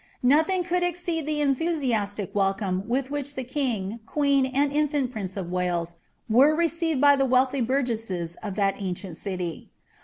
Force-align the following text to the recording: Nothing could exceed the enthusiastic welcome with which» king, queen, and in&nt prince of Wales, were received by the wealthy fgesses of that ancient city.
Nothing 0.23 0.63
could 0.63 0.81
exceed 0.81 1.27
the 1.27 1.41
enthusiastic 1.41 2.33
welcome 2.33 2.87
with 2.89 3.11
which» 3.11 3.35
king, 3.47 3.99
queen, 4.07 4.47
and 4.47 4.71
in&nt 4.73 5.11
prince 5.11 5.37
of 5.37 5.51
Wales, 5.51 5.93
were 6.27 6.55
received 6.55 6.99
by 6.99 7.15
the 7.15 7.25
wealthy 7.25 7.61
fgesses 7.61 8.35
of 8.41 8.55
that 8.55 8.81
ancient 8.81 9.15
city. 9.17 9.69